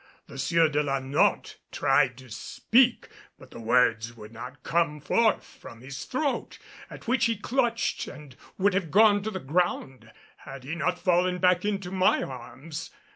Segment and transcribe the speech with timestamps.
[0.25, 3.07] The Sieur de la Notte tried to speak,
[3.37, 6.57] but the words would not come forth from his throat,
[6.89, 11.37] at which he clutched and would have gone to the ground had he not fallen
[11.37, 12.89] back into my arms.